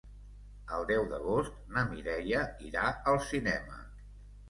El 0.77 0.87
deu 0.91 1.05
d'agost 1.11 1.61
na 1.77 1.85
Mireia 1.91 2.43
irà 2.73 2.91
al 3.15 3.25
cinema. 3.31 3.83